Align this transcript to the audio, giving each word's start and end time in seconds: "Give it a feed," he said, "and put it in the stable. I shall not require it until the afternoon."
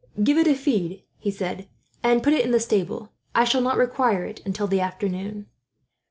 "Give 0.23 0.39
it 0.39 0.47
a 0.47 0.55
feed," 0.55 1.03
he 1.19 1.29
said, 1.29 1.67
"and 2.01 2.23
put 2.23 2.33
it 2.33 2.43
in 2.43 2.49
the 2.49 2.59
stable. 2.59 3.11
I 3.35 3.43
shall 3.43 3.61
not 3.61 3.77
require 3.77 4.25
it 4.25 4.41
until 4.47 4.65
the 4.65 4.81
afternoon." 4.81 5.45